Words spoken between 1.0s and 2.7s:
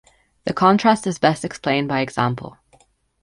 is best explained by example.